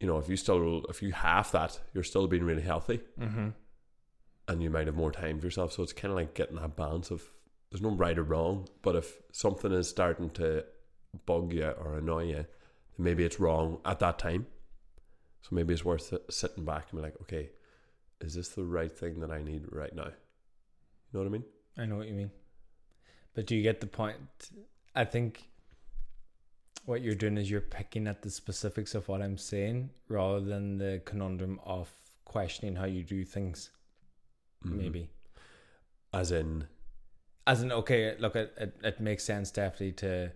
[0.00, 3.48] you know, if you still, if you half that, you're still being really healthy Mm-hmm.
[4.48, 5.72] and you might have more time for yourself.
[5.72, 7.22] So it's kind of like getting that balance of
[7.70, 10.64] there's no right or wrong, but if something is starting to
[11.26, 12.46] bug you or annoy you, then
[12.98, 14.46] maybe it's wrong at that time.
[15.42, 17.50] So maybe it's worth sitting back and be like, okay,
[18.20, 20.06] is this the right thing that I need right now?
[20.08, 20.12] You
[21.12, 21.44] know what I mean?
[21.78, 22.30] I know what you mean.
[23.34, 24.16] But do you get the point?
[24.94, 25.48] I think
[26.84, 30.78] what you're doing is you're picking at the specifics of what I'm saying rather than
[30.78, 31.88] the conundrum of
[32.24, 33.70] questioning how you do things,
[34.64, 34.72] Mhm.
[34.72, 35.10] maybe.
[36.12, 36.66] As in,
[37.46, 40.32] As in, okay, look, it, it, it makes sense definitely to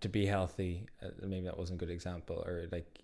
[0.00, 0.86] to be healthy.
[1.02, 3.00] Uh, maybe that wasn't a good example, or like,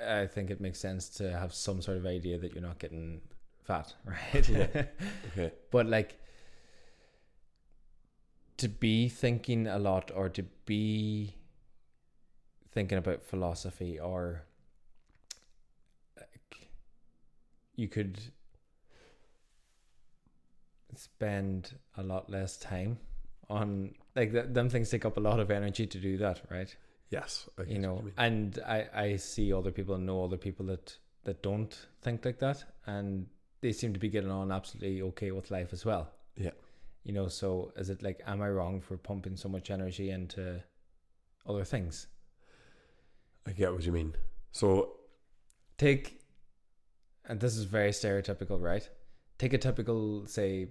[0.00, 3.20] I think it makes sense to have some sort of idea that you're not getting
[3.62, 4.48] fat, right?
[4.48, 4.66] Yeah.
[5.32, 6.18] okay, but like
[8.56, 11.34] to be thinking a lot or to be
[12.72, 14.42] thinking about philosophy or
[16.16, 16.68] like
[17.76, 18.20] you could
[20.96, 22.98] spend a lot less time
[23.50, 26.76] on like th- them things take up a lot of energy to do that right
[27.10, 28.12] yes, you know mean.
[28.16, 32.38] and i i see other people and know other people that that don't think like
[32.38, 33.26] that and
[33.60, 36.50] they seem to be getting on absolutely okay with life as well Yeah.
[37.04, 40.62] You know so is it like am i wrong for pumping so much energy into
[41.46, 42.06] other things?
[43.46, 44.14] I get what you mean.
[44.52, 44.96] So
[45.76, 46.20] take
[47.26, 48.88] and this is very stereotypical right?
[49.38, 50.68] Take a typical say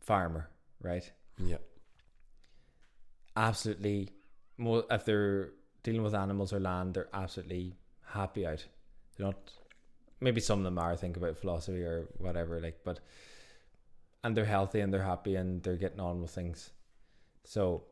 [0.00, 0.48] farmer
[0.82, 1.10] right?
[1.38, 1.56] Yeah,
[3.36, 4.10] absolutely
[4.56, 5.50] more if they're
[5.82, 8.64] dealing with animals or land they're absolutely happy out.
[9.16, 9.52] They're not
[10.20, 13.00] maybe some of them are think about philosophy or whatever like but
[14.22, 16.70] and they're healthy and they're happy and they're getting on with things
[17.44, 17.84] so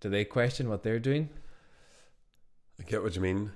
[0.00, 1.28] do they question what they're doing
[2.78, 3.52] I get what you mean.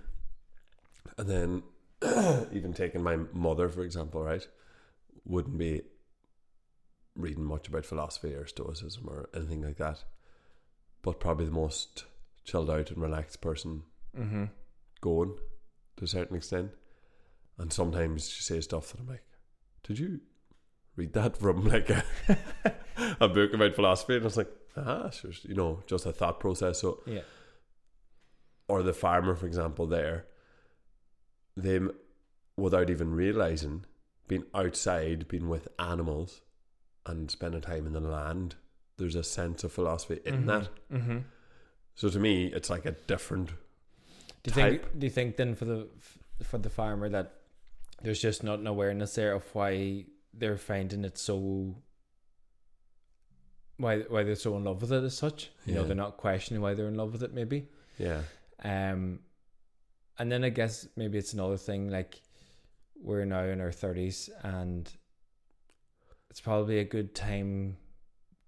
[1.18, 1.62] And then
[2.52, 4.46] even taking my mother, for example, right,
[5.24, 5.82] wouldn't be
[7.14, 10.04] reading much about philosophy or stoicism or anything like that.
[11.02, 12.04] But probably the most
[12.44, 13.82] chilled out and relaxed person
[14.18, 14.44] mm-hmm.
[15.00, 15.36] going
[15.96, 16.70] to a certain extent.
[17.58, 19.24] And sometimes she says stuff that I'm like,
[19.82, 20.20] Did you
[20.96, 22.04] read that from like a,
[23.20, 24.14] a book about philosophy?
[24.14, 26.80] And I was like, ah, sure, you know, just a thought process.
[26.80, 27.20] So yeah
[28.70, 30.26] or the farmer, for example, there,
[31.56, 31.90] them
[32.56, 33.84] without even realizing
[34.28, 36.42] being outside, being with animals,
[37.04, 38.54] and spending time in the land.
[38.96, 40.68] There's a sense of philosophy in that.
[40.92, 41.18] mm-hmm.
[41.96, 43.48] So to me, it's like a different.
[43.48, 43.54] Do
[44.46, 44.98] you think?
[44.98, 45.88] Do you think then for the
[46.44, 47.34] for the farmer that
[48.02, 51.76] there's just not an awareness there of why they're finding it so
[53.76, 55.50] why why they're so in love with it as such?
[55.66, 57.32] You know, they're not questioning why they're in love with it.
[57.32, 57.66] Maybe.
[57.98, 58.22] Yeah,
[58.64, 59.20] Um,
[60.18, 62.20] and then I guess maybe it's another thing like
[63.02, 64.90] we're now in our thirties and
[66.30, 67.76] it's probably a good time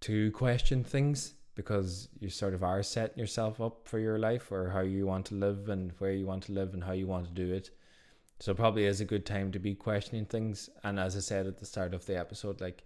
[0.00, 4.70] to question things because you sort of are setting yourself up for your life or
[4.70, 7.26] how you want to live and where you want to live and how you want
[7.26, 7.70] to do it.
[8.42, 10.68] So probably is a good time to be questioning things.
[10.82, 12.82] And as I said at the start of the episode, like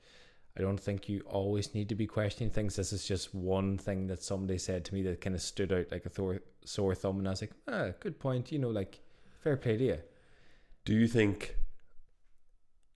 [0.54, 2.76] I don't think you always need to be questioning things.
[2.76, 5.86] This is just one thing that somebody said to me that kind of stood out
[5.90, 8.52] like a thor- sore thumb, and I was like, ah, good point.
[8.52, 9.00] You know, like
[9.42, 9.98] fair play to you.
[10.84, 11.56] Do you think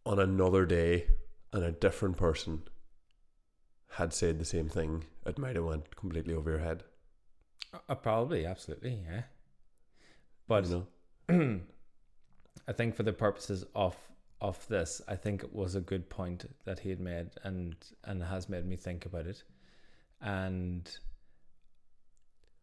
[0.05, 1.07] on another day
[1.55, 2.64] and a different person
[3.92, 6.85] had said the same thing, it might have went completely over your head?
[7.88, 9.23] Uh, probably, absolutely, yeah.
[10.46, 10.87] But you
[11.31, 11.61] know?
[12.69, 13.97] I think for the purposes of
[14.41, 18.23] of this, I think it was a good point that he had made, and and
[18.23, 19.43] has made me think about it.
[20.21, 20.91] And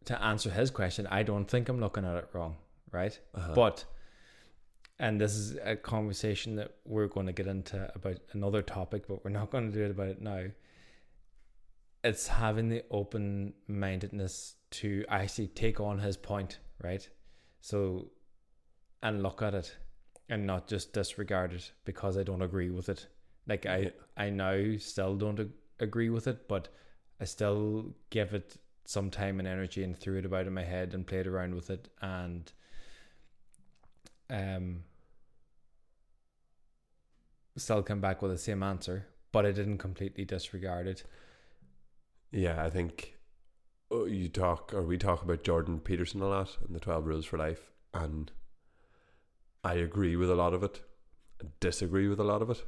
[0.04, 2.56] to answer his question, I don't think I'm looking at it wrong,
[2.92, 3.18] right?
[3.34, 3.52] Uh-huh.
[3.54, 3.84] But
[4.98, 9.24] and this is a conversation that we're going to get into about another topic, but
[9.24, 10.46] we're not going to do it about it now.
[12.02, 17.08] It's having the open mindedness to actually take on his point, right?
[17.60, 18.10] So,
[19.02, 19.76] and look at it
[20.28, 23.06] and not just disregard it because I don't agree with it.
[23.46, 23.90] Like I, Yeah.
[24.16, 26.68] I now still don't ag- agree with it, but
[27.20, 30.94] I still give it some time and energy and threw it about in my head
[30.94, 32.50] and played around with it and
[34.30, 34.82] um
[37.56, 41.02] still come back with the same answer, but I didn't completely disregard it.
[42.30, 43.16] Yeah, I think
[43.90, 47.24] oh, you talk or we talk about Jordan Peterson a lot and the 12 rules
[47.24, 48.30] for life and
[49.64, 50.80] I agree with a lot of it.
[51.42, 52.64] I disagree with a lot of it.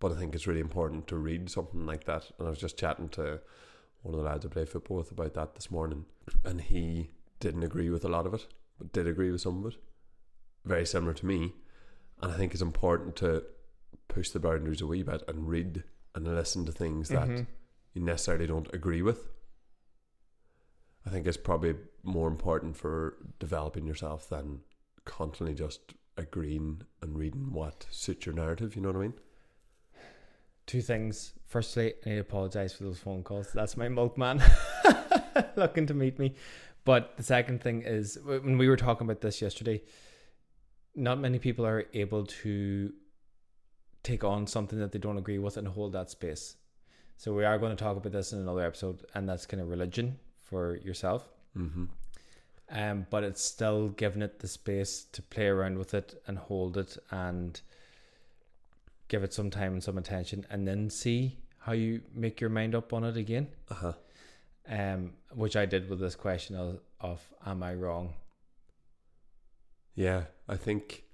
[0.00, 2.30] But I think it's really important to read something like that.
[2.38, 3.40] And I was just chatting to
[4.02, 6.04] one of the lads I play football with about that this morning
[6.44, 8.46] and he didn't agree with a lot of it,
[8.78, 9.78] but did agree with some of it.
[10.64, 11.54] Very similar to me.
[12.20, 13.44] And I think it's important to
[14.08, 17.46] push the boundaries a wee bit and read and listen to things that Mhm.
[17.94, 19.28] you necessarily don't agree with.
[21.06, 24.62] I think it's probably more important for developing yourself than
[25.04, 28.76] constantly just agreeing and reading what suits your narrative.
[28.76, 29.14] You know what I mean?
[30.66, 31.32] Two things.
[31.46, 33.52] Firstly, I need to apologize for those phone calls.
[33.52, 34.42] That's my milkman
[35.56, 36.34] looking to meet me.
[36.84, 39.82] But the second thing is when we were talking about this yesterday,
[40.94, 42.92] not many people are able to
[44.02, 46.56] take on something that they don't agree with and hold that space.
[47.16, 49.68] So we are going to talk about this in another episode, and that's kind of
[49.68, 51.28] religion for yourself.
[51.56, 51.84] Mm-hmm.
[52.70, 56.76] Um, but it's still giving it the space to play around with it and hold
[56.78, 57.60] it and
[59.08, 62.74] give it some time and some attention, and then see how you make your mind
[62.74, 63.48] up on it again.
[63.70, 63.92] Uh huh.
[64.66, 68.14] Um, which I did with this question of, of "Am I wrong?"
[69.94, 71.04] Yeah, I think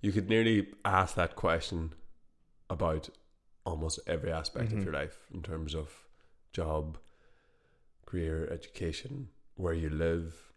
[0.00, 1.92] you could nearly ask that question
[2.70, 3.08] about
[3.66, 4.78] almost every aspect Mhm.
[4.78, 6.06] of your life in terms of
[6.52, 6.96] job,
[8.06, 10.51] career, education, where you live,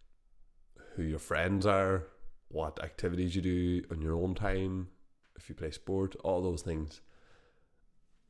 [0.96, 2.08] who your friends are,
[2.50, 4.88] what activities you do on your own time,
[5.36, 7.02] if you play sport, all those things.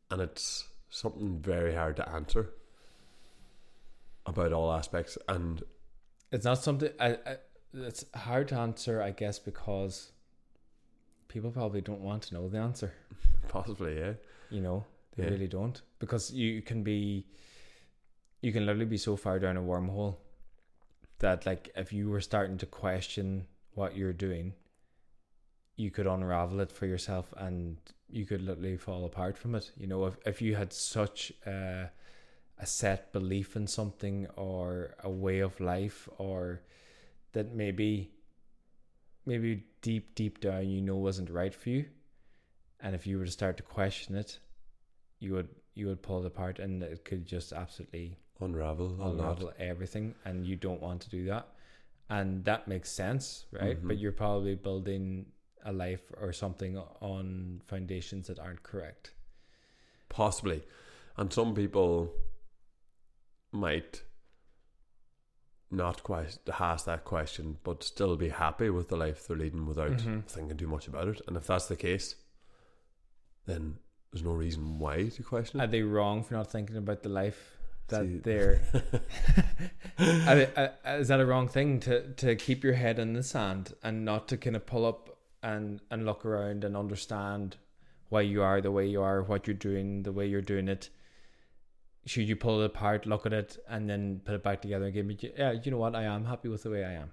[0.09, 2.49] And it's something very hard to answer
[4.25, 5.17] about all aspects.
[5.27, 5.61] And
[6.31, 7.37] It's not something I, I.
[7.73, 10.11] It's hard to answer, I guess, because
[11.27, 12.93] people probably don't want to know the answer.
[13.49, 14.13] possibly, yeah.
[14.49, 14.85] You know,
[15.17, 15.29] they Yeah.
[15.29, 17.27] really don't because you can be,
[18.41, 20.15] you can literally be so far down a wormhole
[21.19, 24.53] that like if you were starting to question what you're doing,
[25.75, 27.77] you could unravel it for yourself and
[28.09, 29.71] you could literally fall apart from it.
[29.77, 31.89] You know, if if you had such a
[32.57, 36.61] a set belief in something or a way of life or
[37.33, 38.11] that maybe
[39.25, 41.85] maybe deep deep down you know wasn't right for you
[42.79, 44.39] and if you were to start to question it
[45.19, 49.11] you would you would pull it apart and it could just absolutely Unravel, a lot.
[49.39, 51.47] unravel everything and you don't want to do that
[52.09, 54.01] and that makes sense right but Mhm.
[54.01, 55.31] you're probably building
[55.63, 59.13] a life or something on foundations that aren't correct
[60.09, 60.63] Possibly.
[61.17, 62.13] And some people
[63.51, 64.03] might
[65.71, 69.91] not quite ask that question, but still be happy with the life they're leading without
[69.97, 70.23] Mhm.
[70.25, 71.21] thinking too much about it.
[71.27, 72.15] And if that's the case,
[73.45, 73.79] then
[74.11, 77.54] there's no reason why to question are they wrong for not thinking about the life
[77.87, 78.61] that See- they're
[79.97, 83.23] I mean, uh, is that a wrong thing to to keep your head in the
[83.23, 87.57] sand and not to kind of pull up and and look around and understand
[88.09, 90.89] why you are the way you are, what you're doing, the way you're doing it?
[92.05, 94.93] Should you pull it apart, look at it, and then put it back together and
[94.93, 97.11] give me, yeah, you know what, I am happy with the way I am.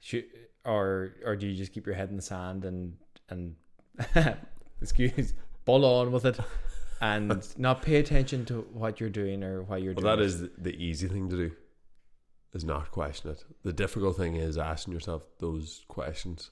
[0.00, 0.24] Should
[0.64, 2.96] or or do you just keep your head in the sand and
[3.28, 3.56] and
[4.80, 6.38] excuse bull on with it
[7.02, 10.26] and not pay attention to what you're doing or why you're Well, doing that it?
[10.26, 11.52] is the easy thing to do,
[12.54, 13.44] is not question it.
[13.64, 16.50] The difficult thing is asking yourself those questions.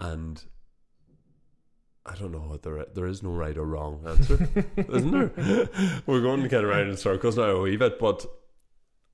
[0.00, 0.42] And
[2.06, 5.68] I don't know what there there is no right or wrong answer, isn't there?
[6.06, 8.26] We're going to get around in circles now a wee bit, but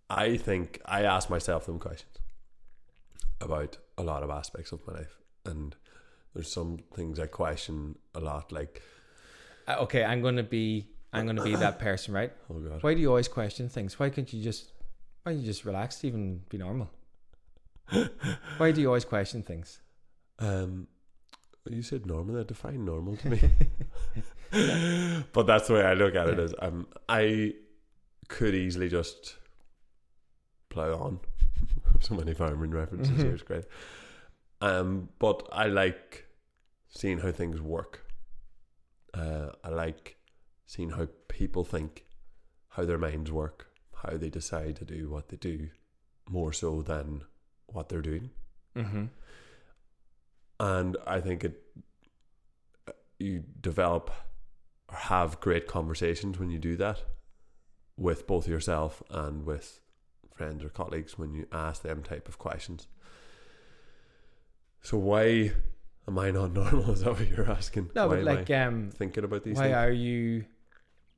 [0.09, 2.17] I think I ask myself them questions
[3.41, 5.77] about a lot of aspects of my life, and
[6.35, 8.83] there's some things I question a lot, like
[9.79, 12.33] okay, I'm gonna be I'm gonna be that person, right?
[12.51, 13.99] oh god, Why do you always question things?
[13.99, 14.73] Why can't you just
[15.23, 16.91] why don't you just relax, even be normal?
[18.59, 19.81] Why do you always question things?
[20.39, 20.87] um,
[21.69, 22.37] You said normal.
[22.37, 23.41] That define normal to me.
[25.33, 26.39] but that's the way I look at it.
[26.39, 26.45] Yeah.
[26.45, 27.55] Is um, I
[28.29, 29.37] could easily just
[30.71, 31.21] plow on.
[32.01, 33.23] so many farming references Mhm.
[33.25, 33.35] here.
[33.35, 33.65] It's great.
[34.61, 36.27] Um, but I like
[36.89, 38.07] seeing how things work.
[39.15, 40.17] Uh, I like
[40.67, 42.05] seeing how people think,
[42.69, 43.69] how their minds work,
[44.05, 45.71] how they decide to do what they do,
[46.29, 47.23] more so than
[47.67, 48.31] what they're doing.
[48.77, 49.07] Mm-hmm.
[50.61, 51.61] and I think it
[53.19, 54.13] you develop
[54.89, 57.03] or have great conversations when you do that
[57.97, 59.81] with both yourself and with
[60.35, 62.87] friends or colleagues when you ask them type of questions.
[64.83, 65.53] So why
[66.09, 66.91] am I not normal?
[66.93, 67.91] Is that what you're asking?
[67.95, 69.75] No, why but like, um, thinking about these why things?
[69.77, 70.45] are you?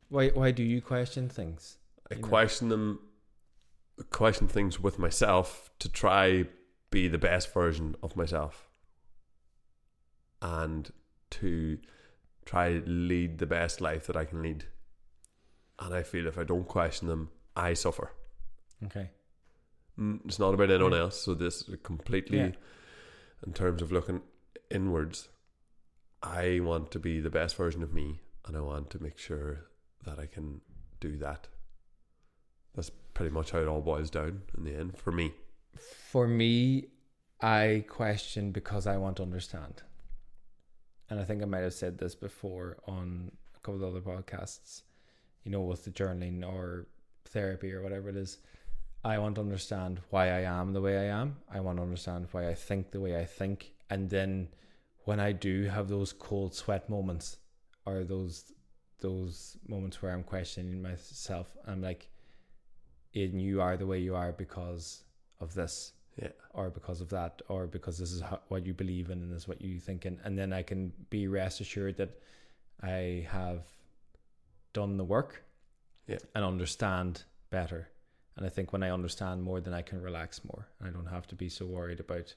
[0.09, 1.79] Why why do you question things?
[2.11, 2.29] I you know?
[2.29, 3.01] question them,
[4.11, 6.45] question things with myself to try
[6.91, 8.69] be the best version of myself,
[10.41, 10.91] and
[11.31, 11.79] to
[12.45, 14.65] try lead the best life that I can lead.
[15.79, 18.13] And I feel if I don't question them, I suffer.
[18.85, 19.11] Okay.
[19.99, 21.21] Mm, It's not about anyone else.
[21.21, 22.51] So this is completely, Yeah.
[23.47, 24.21] in terms of looking
[24.73, 25.29] inwards,
[26.23, 29.67] I want to be the best version of me, and I want to make sure
[30.05, 30.61] that I can
[31.01, 31.49] do that.
[32.75, 35.33] That's pretty much how it all boils down in the end for me.
[35.77, 36.87] For me,
[37.41, 39.83] I question because I want to understand.
[41.11, 44.83] And I think I might have said this before on a couple of other podcasts,
[45.45, 46.87] you know, with the journaling or
[47.27, 48.39] therapy or whatever it is.
[49.05, 51.37] I want to understand why I am the way I am.
[51.53, 53.72] I want to understand why I think the way I think.
[53.93, 54.49] And then
[55.05, 57.27] when I do have those cold sweat moments
[57.87, 58.37] or those
[59.01, 62.09] those moments where I'm questioning myself, I'm like,
[63.15, 65.05] Aidan, you are the way you are because
[65.41, 65.75] of this
[66.23, 66.29] Yeah.
[66.59, 69.43] or because of that or because this is how, what you believe in and this
[69.43, 72.13] is what you think in and then i can be rest assured that
[72.83, 73.63] i have
[74.73, 75.33] done the work
[76.07, 76.19] Yeah.
[76.35, 77.89] and understand better
[78.37, 81.13] and i think when i understand more then i can relax more and i don't
[81.17, 82.35] have to be so worried about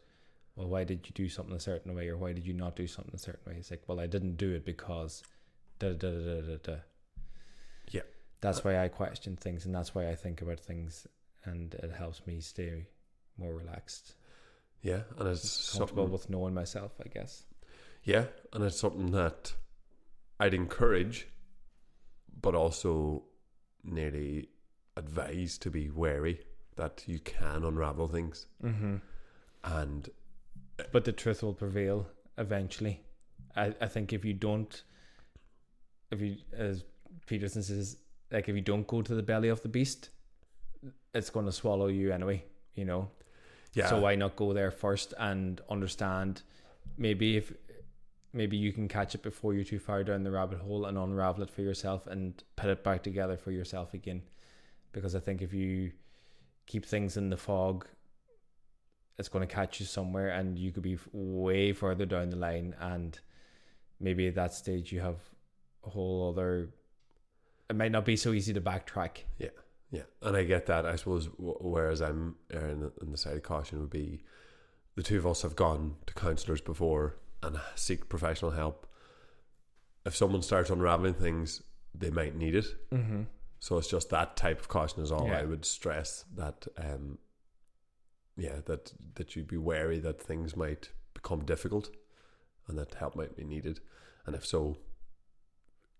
[0.55, 2.87] well why did you do something a certain way or why did you not do
[2.87, 5.21] something a certain way it's like well i didn't do it because
[5.79, 6.75] da da da da da
[7.91, 8.01] Yeah.
[8.41, 11.07] that's why i question things and that's why i think about things
[11.43, 12.85] and it helps me stay
[13.37, 14.15] more relaxed
[14.81, 17.43] Yeah, and it's comfortable with knowing myself, I guess.
[18.03, 19.53] Yeah, and it's something that
[20.39, 21.27] I'd encourage,
[22.41, 23.23] but also
[23.83, 24.49] nearly
[24.95, 26.39] advise to be wary
[26.75, 28.95] that you can unravel things Mm-hmm.
[29.63, 30.09] and
[30.91, 32.07] But the truth will prevail
[32.37, 33.01] eventually.
[33.55, 34.83] I, I think if you don't,
[36.11, 36.83] if you, as
[37.25, 37.97] Peterson says,
[38.31, 40.09] like if you don't go to the belly of the beast,
[41.13, 42.43] it's going to swallow you anyway,
[42.75, 43.09] you know?
[43.75, 46.41] yeah, So why not go there first and understand?
[46.97, 47.53] Maybe if
[48.33, 51.43] maybe you can catch it before you're too far down the rabbit hole and unravel
[51.43, 54.21] it for yourself and put it back together for yourself again.
[54.91, 55.91] Because I think if you
[56.65, 57.85] keep things in the fog,
[59.17, 62.75] it's going to catch you somewhere, and you could be way further down the line,
[62.79, 63.17] and
[63.99, 65.17] maybe at that stage you have
[65.85, 66.69] a whole other.
[67.69, 69.19] It might not be so easy to backtrack.
[69.39, 69.49] Yeah,
[69.91, 70.03] Yeah.
[70.21, 70.85] and I get that.
[70.85, 71.29] I suppose.
[71.37, 74.23] Whereas I'm erring on the side of caution would be,
[74.95, 78.85] the two of us have gone to counsellors before and seek professional help.
[80.05, 81.63] If someone starts unraveling things,
[81.93, 82.65] they might need it.
[82.91, 83.23] Mm-hmm.
[83.59, 85.39] So it's just that type of caution is all Yeah.
[85.39, 86.25] I would stress.
[86.35, 87.17] That, um,
[88.37, 91.89] yeah, that that you be wary that things might become difficult,
[92.67, 93.79] and that help might be needed.
[94.25, 94.77] And if so,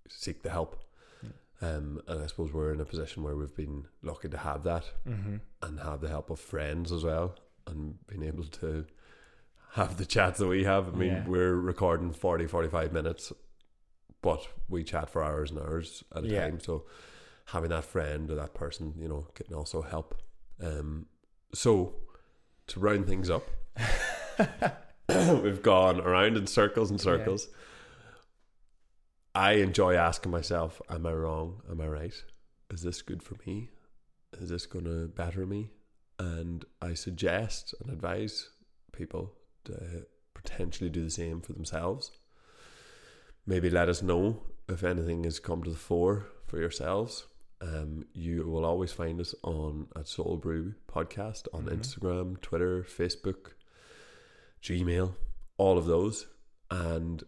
[0.10, 0.82] seek the help.
[1.62, 4.84] Um, and I suppose we're in a position where we've been lucky to have that
[5.08, 5.38] Mm-hmm.
[5.62, 8.86] and have the help of friends as well, and being able to
[9.72, 10.90] have the chats that we have.
[10.90, 11.26] I mean, Yeah.
[11.28, 13.32] we're recording 40, 45 minutes,
[14.22, 16.42] but we chat for hours and hours at a Yeah.
[16.42, 16.60] time.
[16.60, 16.86] So
[17.46, 20.16] having that friend or that person, you know, can also help.
[20.62, 21.06] Um,
[21.54, 21.96] so
[22.68, 23.48] to round things up,
[25.44, 27.04] we've gone around in circles and Yeah.
[27.04, 27.48] circles.
[29.34, 31.62] I enjoy asking myself, am I wrong?
[31.70, 32.14] Am I right?
[32.72, 33.70] Is this good for me?
[34.40, 35.72] Is this going to better me?
[36.18, 38.50] And I suggest and advise
[38.94, 39.34] people
[39.66, 42.12] to potentially do the same for themselves.
[43.46, 47.26] Maybe let us know if anything has come to the fore for yourselves.
[47.62, 51.78] Um, you will always find us on at Soul Brew Podcast on Mhm.
[51.80, 53.54] Instagram, Twitter, Facebook,
[54.62, 55.16] Gmail,
[55.58, 56.28] all of those.
[56.70, 57.24] And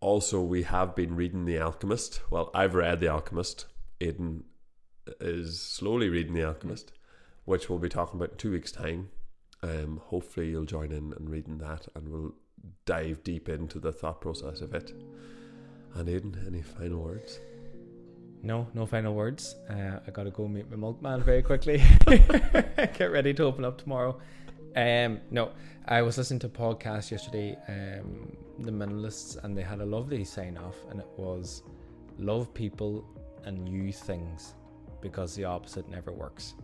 [0.00, 2.20] also, we have been reading The Alchemist.
[2.30, 3.66] Well, I've read The Alchemist.
[4.00, 4.44] Aidan
[5.20, 6.92] is slowly reading The Alchemist,
[7.44, 9.10] which we'll be talking about in two weeks' time.
[9.62, 12.34] Um, hopefully, you'll join in and reading that, and we'll
[12.84, 14.92] dive deep into the thought process of it.
[15.94, 17.40] And Aidan, any final words?
[18.44, 19.56] No, no final words.
[19.70, 21.82] Uh, I gotta go meet my milkman very quickly.
[22.06, 24.20] Get ready to open up tomorrow.
[24.76, 25.52] Um, no,
[25.86, 30.24] I was listening to a podcast yesterday, um, the Minimalists, and they had a lovely
[30.24, 31.62] sign off, and it was
[32.18, 33.06] love people
[33.44, 34.54] and new things
[35.00, 36.54] because the opposite never works.